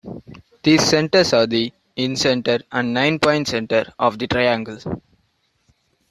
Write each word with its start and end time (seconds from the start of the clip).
These 0.63 0.81
centers 0.83 1.31
are 1.31 1.45
the 1.45 1.71
incenter 1.95 2.63
and 2.71 2.91
nine-point 2.91 3.47
center 3.49 3.93
of 3.99 4.17
the 4.17 4.25
triangle. 4.25 4.79